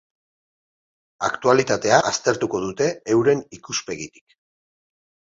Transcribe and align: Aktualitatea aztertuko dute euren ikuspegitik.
Aktualitatea 1.25 1.99
aztertuko 2.11 2.61
dute 2.63 2.87
euren 3.17 3.43
ikuspegitik. 3.59 4.35